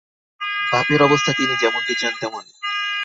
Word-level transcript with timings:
বাপের 0.71 1.01
অবস্থা 1.03 1.31
তিনি 1.33 1.53
যেমনটি 1.61 1.93
চান 1.95 2.13
তেমনি। 2.21 2.51